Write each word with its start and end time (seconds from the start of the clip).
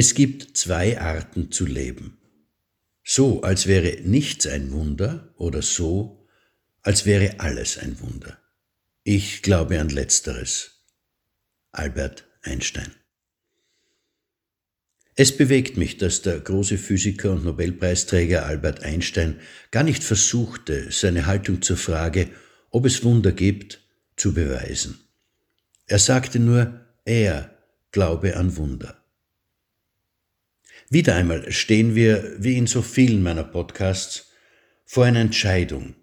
Es 0.00 0.14
gibt 0.14 0.56
zwei 0.56 1.00
Arten 1.00 1.50
zu 1.50 1.66
leben. 1.66 2.18
So, 3.02 3.42
als 3.42 3.66
wäre 3.66 4.00
nichts 4.02 4.46
ein 4.46 4.70
Wunder 4.70 5.34
oder 5.36 5.60
so, 5.60 6.24
als 6.82 7.04
wäre 7.04 7.40
alles 7.40 7.78
ein 7.78 8.00
Wunder. 8.00 8.38
Ich 9.02 9.42
glaube 9.42 9.80
an 9.80 9.88
letzteres. 9.88 10.84
Albert 11.72 12.28
Einstein. 12.42 12.94
Es 15.16 15.36
bewegt 15.36 15.76
mich, 15.76 15.96
dass 15.96 16.22
der 16.22 16.38
große 16.38 16.78
Physiker 16.78 17.32
und 17.32 17.44
Nobelpreisträger 17.44 18.46
Albert 18.46 18.84
Einstein 18.84 19.40
gar 19.72 19.82
nicht 19.82 20.04
versuchte, 20.04 20.92
seine 20.92 21.26
Haltung 21.26 21.60
zur 21.60 21.76
Frage, 21.76 22.30
ob 22.70 22.86
es 22.86 23.02
Wunder 23.02 23.32
gibt, 23.32 23.82
zu 24.14 24.32
beweisen. 24.32 25.00
Er 25.86 25.98
sagte 25.98 26.38
nur, 26.38 26.86
er 27.04 27.50
glaube 27.90 28.36
an 28.36 28.56
Wunder. 28.56 28.97
Wieder 30.90 31.16
einmal 31.16 31.52
stehen 31.52 31.94
wir, 31.94 32.34
wie 32.38 32.56
in 32.56 32.66
so 32.66 32.80
vielen 32.80 33.22
meiner 33.22 33.44
Podcasts, 33.44 34.32
vor 34.86 35.04
einer 35.04 35.20
Entscheidung. 35.20 35.94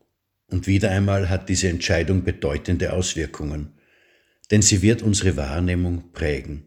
Und 0.47 0.67
wieder 0.67 0.91
einmal 0.91 1.27
hat 1.27 1.49
diese 1.49 1.69
Entscheidung 1.69 2.23
bedeutende 2.23 2.93
Auswirkungen, 2.93 3.73
denn 4.51 4.61
sie 4.61 4.83
wird 4.83 5.01
unsere 5.01 5.37
Wahrnehmung 5.37 6.11
prägen. 6.13 6.65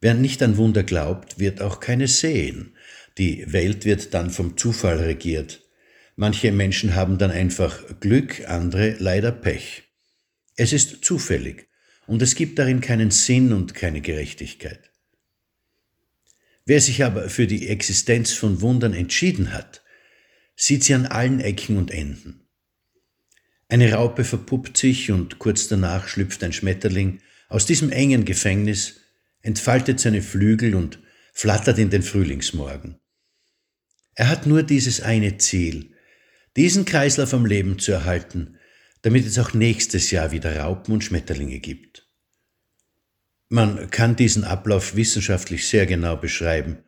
Wer 0.00 0.14
nicht 0.14 0.40
an 0.44 0.56
Wunder 0.58 0.84
glaubt, 0.84 1.40
wird 1.40 1.60
auch 1.60 1.80
keine 1.80 2.06
sehen. 2.06 2.76
Die 3.18 3.52
Welt 3.52 3.84
wird 3.84 4.14
dann 4.14 4.30
vom 4.30 4.56
Zufall 4.56 4.98
regiert. 4.98 5.62
Manche 6.14 6.52
Menschen 6.52 6.94
haben 6.94 7.18
dann 7.18 7.32
einfach 7.32 7.98
Glück, 7.98 8.48
andere 8.48 8.94
leider 9.00 9.32
Pech. 9.32 9.82
Es 10.54 10.72
ist 10.72 11.04
zufällig 11.04 11.68
und 12.06 12.22
es 12.22 12.36
gibt 12.36 12.60
darin 12.60 12.80
keinen 12.80 13.10
Sinn 13.10 13.52
und 13.52 13.74
keine 13.74 14.00
Gerechtigkeit. 14.00 14.92
Wer 16.66 16.80
sich 16.80 17.04
aber 17.04 17.28
für 17.30 17.46
die 17.46 17.68
Existenz 17.68 18.32
von 18.32 18.60
Wundern 18.60 18.92
entschieden 18.92 19.52
hat, 19.52 19.84
sieht 20.56 20.82
sie 20.82 20.94
an 20.94 21.06
allen 21.06 21.40
Ecken 21.40 21.78
und 21.78 21.92
Enden. 21.92 22.48
Eine 23.68 23.92
Raupe 23.92 24.24
verpuppt 24.24 24.76
sich 24.76 25.12
und 25.12 25.38
kurz 25.38 25.68
danach 25.68 26.08
schlüpft 26.08 26.42
ein 26.42 26.52
Schmetterling 26.52 27.20
aus 27.48 27.66
diesem 27.66 27.90
engen 27.90 28.24
Gefängnis, 28.24 29.00
entfaltet 29.42 30.00
seine 30.00 30.22
Flügel 30.22 30.74
und 30.74 30.98
flattert 31.32 31.78
in 31.78 31.90
den 31.90 32.02
Frühlingsmorgen. 32.02 32.98
Er 34.14 34.28
hat 34.28 34.46
nur 34.46 34.62
dieses 34.64 35.00
eine 35.00 35.38
Ziel, 35.38 35.92
diesen 36.56 36.84
Kreislauf 36.84 37.32
am 37.32 37.46
Leben 37.46 37.78
zu 37.78 37.92
erhalten, 37.92 38.56
damit 39.02 39.26
es 39.26 39.38
auch 39.38 39.52
nächstes 39.52 40.10
Jahr 40.10 40.32
wieder 40.32 40.56
Raupen 40.56 40.94
und 40.94 41.04
Schmetterlinge 41.04 41.60
gibt. 41.60 42.05
Man 43.48 43.90
kann 43.90 44.16
diesen 44.16 44.44
Ablauf 44.44 44.96
wissenschaftlich 44.96 45.68
sehr 45.68 45.86
genau 45.86 46.16
beschreiben, 46.16 46.78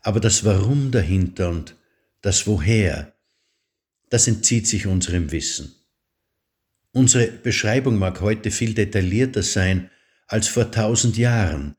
aber 0.00 0.20
das 0.20 0.44
Warum 0.44 0.90
dahinter 0.90 1.48
und 1.48 1.76
das 2.20 2.46
Woher, 2.46 3.14
das 4.10 4.28
entzieht 4.28 4.68
sich 4.68 4.86
unserem 4.86 5.32
Wissen. 5.32 5.74
Unsere 6.92 7.26
Beschreibung 7.26 7.98
mag 7.98 8.20
heute 8.20 8.52
viel 8.52 8.74
detaillierter 8.74 9.42
sein 9.42 9.90
als 10.28 10.46
vor 10.46 10.70
tausend 10.70 11.16
Jahren, 11.16 11.74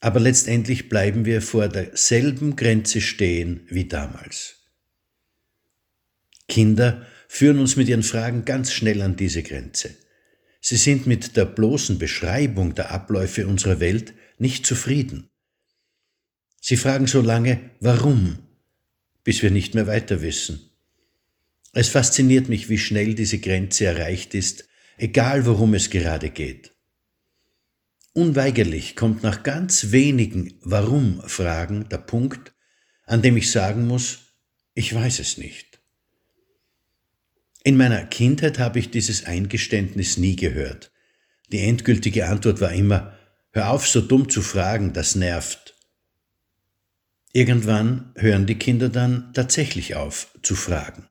aber 0.00 0.20
letztendlich 0.20 0.90
bleiben 0.90 1.24
wir 1.24 1.40
vor 1.40 1.68
derselben 1.68 2.56
Grenze 2.56 3.00
stehen 3.00 3.66
wie 3.68 3.86
damals. 3.86 4.56
Kinder 6.48 7.06
führen 7.28 7.58
uns 7.58 7.76
mit 7.76 7.88
ihren 7.88 8.02
Fragen 8.02 8.44
ganz 8.44 8.72
schnell 8.72 9.00
an 9.00 9.16
diese 9.16 9.42
Grenze. 9.42 9.96
Sie 10.64 10.76
sind 10.76 11.08
mit 11.08 11.36
der 11.36 11.44
bloßen 11.44 11.98
Beschreibung 11.98 12.76
der 12.76 12.92
Abläufe 12.92 13.48
unserer 13.48 13.80
Welt 13.80 14.14
nicht 14.38 14.64
zufrieden. 14.64 15.28
Sie 16.60 16.76
fragen 16.76 17.08
so 17.08 17.20
lange, 17.20 17.70
warum, 17.80 18.38
bis 19.24 19.42
wir 19.42 19.50
nicht 19.50 19.74
mehr 19.74 19.88
weiter 19.88 20.22
wissen. 20.22 20.70
Es 21.72 21.88
fasziniert 21.88 22.48
mich, 22.48 22.68
wie 22.68 22.78
schnell 22.78 23.14
diese 23.14 23.38
Grenze 23.38 23.86
erreicht 23.86 24.34
ist, 24.34 24.68
egal 24.98 25.46
worum 25.46 25.74
es 25.74 25.90
gerade 25.90 26.30
geht. 26.30 26.72
Unweigerlich 28.12 28.94
kommt 28.94 29.24
nach 29.24 29.42
ganz 29.42 29.90
wenigen 29.90 30.54
Warum-Fragen 30.62 31.88
der 31.88 31.98
Punkt, 31.98 32.54
an 33.04 33.20
dem 33.20 33.36
ich 33.36 33.50
sagen 33.50 33.88
muss, 33.88 34.36
ich 34.74 34.94
weiß 34.94 35.18
es 35.18 35.38
nicht. 35.38 35.71
In 37.64 37.76
meiner 37.76 38.04
Kindheit 38.04 38.58
habe 38.58 38.78
ich 38.78 38.90
dieses 38.90 39.24
Eingeständnis 39.24 40.16
nie 40.16 40.36
gehört. 40.36 40.90
Die 41.52 41.60
endgültige 41.60 42.26
Antwort 42.26 42.60
war 42.60 42.72
immer, 42.72 43.16
hör 43.52 43.70
auf, 43.70 43.86
so 43.86 44.00
dumm 44.00 44.28
zu 44.28 44.42
fragen, 44.42 44.92
das 44.92 45.14
nervt. 45.14 45.76
Irgendwann 47.32 48.12
hören 48.16 48.46
die 48.46 48.58
Kinder 48.58 48.88
dann 48.88 49.32
tatsächlich 49.32 49.94
auf 49.94 50.36
zu 50.42 50.54
fragen. 50.54 51.08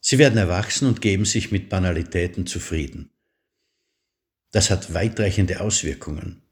Sie 0.00 0.18
werden 0.18 0.38
erwachsen 0.38 0.86
und 0.86 1.02
geben 1.02 1.24
sich 1.24 1.50
mit 1.50 1.68
Banalitäten 1.68 2.46
zufrieden. 2.46 3.10
Das 4.52 4.70
hat 4.70 4.94
weitreichende 4.94 5.60
Auswirkungen. 5.60 6.42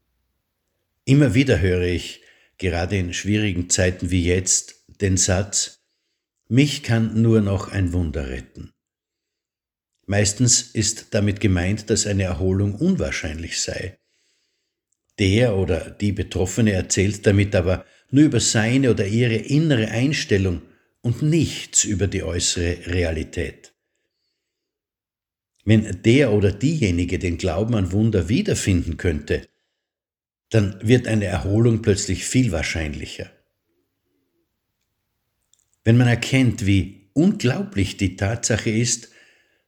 Immer 1.05 1.33
wieder 1.33 1.59
höre 1.59 1.81
ich, 1.81 2.21
gerade 2.57 2.97
in 2.97 3.13
schwierigen 3.13 3.69
Zeiten 3.69 4.11
wie 4.11 4.23
jetzt, 4.23 4.85
den 5.01 5.17
Satz, 5.17 5.78
mich 6.49 6.83
kann 6.83 7.21
nur 7.21 7.41
noch 7.41 7.71
ein 7.71 7.93
Wunder 7.93 8.27
retten. 8.29 8.71
Meistens 10.07 10.61
ist 10.61 11.13
damit 11.13 11.39
gemeint, 11.39 11.91
dass 11.91 12.07
eine 12.07 12.23
Erholung 12.23 12.73
unwahrscheinlich 12.73 13.61
sei. 13.61 13.99
Der 15.19 15.55
oder 15.55 15.91
die 15.91 16.11
Betroffene 16.11 16.71
erzählt 16.71 17.27
damit 17.27 17.55
aber 17.55 17.85
nur 18.09 18.25
über 18.25 18.39
seine 18.39 18.89
oder 18.89 19.05
ihre 19.05 19.35
innere 19.35 19.89
Einstellung 19.89 20.63
und 21.01 21.21
nichts 21.21 21.83
über 21.83 22.07
die 22.07 22.23
äußere 22.23 22.87
Realität. 22.87 23.73
Wenn 25.65 26.01
der 26.01 26.31
oder 26.31 26.51
diejenige 26.51 27.19
den 27.19 27.37
Glauben 27.37 27.75
an 27.75 27.91
Wunder 27.91 28.27
wiederfinden 28.27 28.97
könnte, 28.97 29.47
dann 30.49 30.79
wird 30.81 31.07
eine 31.07 31.25
Erholung 31.25 31.83
plötzlich 31.83 32.25
viel 32.25 32.51
wahrscheinlicher. 32.51 33.29
Wenn 35.83 35.97
man 35.97 36.07
erkennt, 36.07 36.65
wie 36.65 37.09
unglaublich 37.13 37.97
die 37.97 38.15
Tatsache 38.15 38.69
ist, 38.69 39.09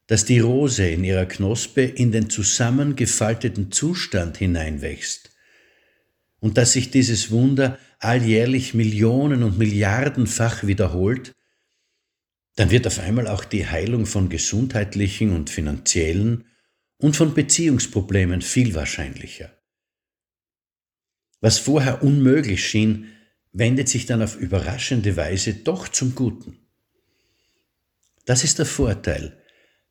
dass 0.06 0.24
die 0.24 0.40
Rose 0.40 0.86
in 0.86 1.04
ihrer 1.04 1.26
Knospe 1.26 1.82
in 1.82 2.12
den 2.12 2.28
zusammengefalteten 2.28 3.72
Zustand 3.72 4.36
hineinwächst 4.36 5.30
und 6.40 6.58
dass 6.58 6.72
sich 6.72 6.90
dieses 6.90 7.30
Wunder 7.30 7.78
alljährlich 7.98 8.74
Millionen 8.74 9.42
und 9.42 9.58
Milliardenfach 9.58 10.64
wiederholt, 10.66 11.34
dann 12.56 12.70
wird 12.70 12.86
auf 12.86 12.98
einmal 12.98 13.28
auch 13.28 13.44
die 13.44 13.66
Heilung 13.66 14.06
von 14.06 14.28
gesundheitlichen 14.28 15.32
und 15.32 15.50
finanziellen 15.50 16.44
und 16.98 17.16
von 17.16 17.32
Beziehungsproblemen 17.32 18.42
viel 18.42 18.74
wahrscheinlicher. 18.74 19.56
Was 21.40 21.58
vorher 21.58 22.02
unmöglich 22.02 22.66
schien, 22.66 23.11
wendet 23.52 23.88
sich 23.88 24.06
dann 24.06 24.22
auf 24.22 24.36
überraschende 24.36 25.16
Weise 25.16 25.54
doch 25.54 25.88
zum 25.88 26.14
Guten. 26.14 26.58
Das 28.24 28.44
ist 28.44 28.58
der 28.58 28.66
Vorteil, 28.66 29.38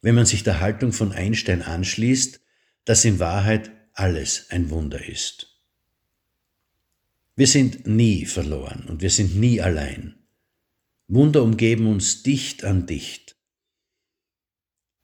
wenn 0.02 0.16
man 0.16 0.26
sich 0.26 0.44
der 0.44 0.60
Haltung 0.60 0.94
von 0.94 1.12
Einstein 1.12 1.62
anschließt, 1.62 2.42
dass 2.86 3.06
in 3.06 3.20
Wahrheit 3.20 3.72
alles 3.94 4.48
ein 4.50 4.70
Wunder 4.70 5.06
ist. 5.08 5.48
Wir 7.36 7.48
sind 7.48 7.88
nie 7.88 8.26
verloren 8.26 8.86
und 8.88 9.02
wir 9.02 9.10
sind 9.10 9.36
nie 9.36 9.62
allein. 9.62 10.16
Wunder 11.08 11.44
umgeben 11.44 11.88
uns 11.88 12.24
dicht 12.24 12.64
an 12.64 12.86
dicht. 12.86 13.36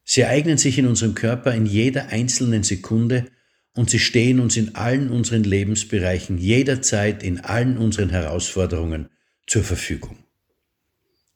Sie 0.03 0.21
ereignen 0.21 0.57
sich 0.57 0.77
in 0.77 0.87
unserem 0.87 1.15
Körper 1.15 1.53
in 1.53 1.65
jeder 1.65 2.07
einzelnen 2.07 2.63
Sekunde 2.63 3.29
und 3.77 3.91
sie 3.91 3.99
stehen 3.99 4.39
uns 4.39 4.57
in 4.57 4.75
allen 4.75 5.11
unseren 5.11 5.43
Lebensbereichen 5.43 6.39
jederzeit 6.39 7.21
in 7.21 7.39
allen 7.39 7.77
unseren 7.77 8.09
Herausforderungen 8.09 9.09
zur 9.45 9.63
Verfügung. 9.63 10.23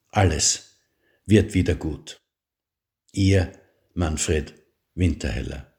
Alles 0.10 0.77
wird 1.25 1.54
wieder 1.54 1.75
gut. 1.75 2.19
Ihr 3.13 3.51
Manfred 3.94 4.56
Winterheller 4.95 5.70